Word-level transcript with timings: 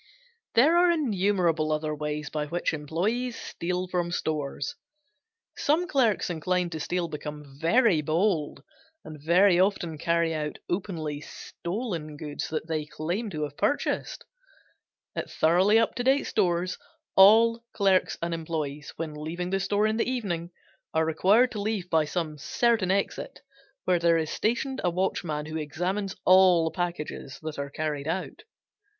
There 0.55 0.77
are 0.77 0.89
innumerable 0.89 1.71
other 1.71 1.93
ways 1.93 2.31
by 2.31 2.47
which 2.47 2.73
employes 2.73 3.35
steal 3.35 3.87
from 3.87 4.09
stores. 4.11 4.73
Some 5.55 5.85
clerks 5.87 6.27
inclined 6.27 6.71
to 6.71 6.79
steal 6.79 7.07
become 7.07 7.59
very 7.59 8.01
bold 8.01 8.63
and 9.05 9.21
very 9.21 9.59
often 9.59 9.99
carry 9.99 10.33
out 10.33 10.57
openly 10.67 11.21
stolen 11.21 12.17
goods 12.17 12.47
that 12.49 12.67
they 12.67 12.85
claim 12.87 13.29
to 13.29 13.43
have 13.43 13.55
purchased. 13.55 14.25
At 15.15 15.29
thoroughly 15.29 15.77
up 15.77 15.93
to 15.93 16.03
date 16.03 16.23
stores 16.23 16.79
all 17.15 17.63
clerks 17.71 18.17
and 18.23 18.33
employes, 18.33 18.93
when 18.95 19.13
leaving 19.13 19.51
the 19.51 19.59
store 19.59 19.85
in 19.85 19.97
the 19.97 20.09
evening, 20.11 20.49
are 20.95 21.05
required 21.05 21.51
to 21.51 21.61
leave 21.61 21.91
by 21.91 22.05
some 22.05 22.39
certain 22.39 22.89
exit, 22.89 23.41
where 23.85 23.99
there 23.99 24.17
is 24.17 24.31
stationed 24.31 24.81
a 24.83 24.89
watchman 24.89 25.45
who 25.45 25.57
examines 25.57 26.15
all 26.25 26.71
packages 26.71 27.39
that 27.43 27.59
are 27.59 27.69
carried 27.69 28.07
out. 28.07 28.41